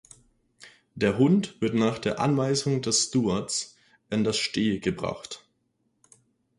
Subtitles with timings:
[0.95, 3.77] Der Hund wird nach der Anweisung des Stewards
[4.09, 5.45] in das Steh gebracht.